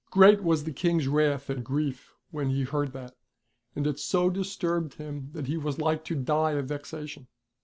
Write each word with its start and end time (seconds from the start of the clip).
Great 0.09 0.41
was 0.41 0.63
the 0.63 0.73
King's 0.73 1.07
wrath 1.07 1.47
and 1.47 1.63
grief 1.63 2.15
when 2.31 2.49
he 2.49 2.63
heard 2.63 2.91
that; 2.91 3.15
and 3.75 3.85
it 3.85 3.99
so 3.99 4.31
disturbed 4.31 4.95
him 4.95 5.29
that 5.33 5.45
he 5.45 5.57
was 5.57 5.77
hke 5.77 6.03
to 6.05 6.15
die 6.15 6.53
of 6.53 6.65
vexation. 6.69 7.27